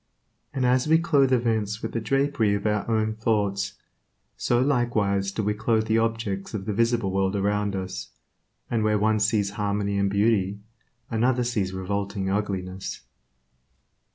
And 0.51 0.65
as 0.65 0.87
we 0.87 0.97
clothe 0.97 1.31
events 1.31 1.83
with 1.83 1.91
the 1.91 1.99
drapery 2.01 2.55
of 2.55 2.65
our 2.65 2.89
own 2.89 3.13
thoughts, 3.13 3.73
so 4.35 4.59
likewise 4.59 5.31
do 5.31 5.43
we 5.43 5.53
clothe 5.53 5.85
the 5.85 5.99
objects 5.99 6.55
of 6.55 6.65
the 6.65 6.73
visible 6.73 7.11
world 7.11 7.35
around 7.35 7.75
us, 7.75 8.09
and 8.67 8.83
where 8.83 8.97
one 8.97 9.19
sees 9.19 9.51
harmony 9.51 9.99
and 9.99 10.09
beauty, 10.09 10.59
another 11.11 11.43
sees 11.43 11.71
revolting 11.71 12.31
ugliness. 12.31 13.01